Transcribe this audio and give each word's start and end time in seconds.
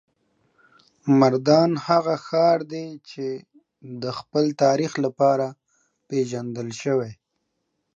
مردان 1.19 1.71
هغه 1.87 2.15
ښار 2.25 2.59
دی 2.71 2.87
چې 3.09 3.27
د 4.01 4.03
خپل 4.19 4.45
تاریخ 4.63 4.91
لپاره 5.05 5.47
پیژندل 6.07 6.69
شوی. 6.81 7.11